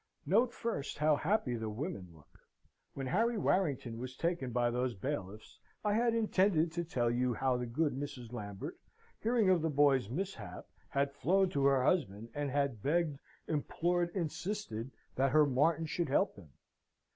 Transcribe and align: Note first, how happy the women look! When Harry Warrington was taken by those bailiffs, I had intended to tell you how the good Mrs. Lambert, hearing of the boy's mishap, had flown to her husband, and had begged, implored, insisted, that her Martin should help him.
Note 0.25 0.51
first, 0.51 0.97
how 0.97 1.15
happy 1.15 1.55
the 1.55 1.69
women 1.69 2.07
look! 2.11 2.39
When 2.95 3.05
Harry 3.05 3.37
Warrington 3.37 3.99
was 3.99 4.17
taken 4.17 4.49
by 4.49 4.71
those 4.71 4.95
bailiffs, 4.95 5.59
I 5.85 5.93
had 5.93 6.15
intended 6.15 6.71
to 6.71 6.83
tell 6.83 7.11
you 7.11 7.35
how 7.35 7.55
the 7.55 7.67
good 7.67 7.93
Mrs. 7.93 8.33
Lambert, 8.33 8.79
hearing 9.19 9.51
of 9.51 9.61
the 9.61 9.69
boy's 9.69 10.09
mishap, 10.09 10.65
had 10.89 11.13
flown 11.13 11.49
to 11.51 11.65
her 11.67 11.83
husband, 11.83 12.29
and 12.33 12.49
had 12.49 12.81
begged, 12.81 13.19
implored, 13.47 14.09
insisted, 14.15 14.89
that 15.17 15.29
her 15.33 15.45
Martin 15.45 15.85
should 15.85 16.09
help 16.09 16.35
him. 16.35 16.49